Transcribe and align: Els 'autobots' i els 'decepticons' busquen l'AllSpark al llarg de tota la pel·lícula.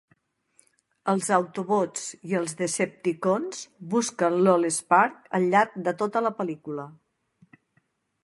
Els 1.11 1.27
'autobots' 1.35 2.07
i 2.29 2.33
els 2.39 2.55
'decepticons' 2.61 3.61
busquen 3.91 4.37
l'AllSpark 4.47 5.29
al 5.39 5.45
llarg 5.51 5.75
de 5.89 5.93
tota 6.01 6.23
la 6.29 6.35
pel·lícula. 6.39 6.87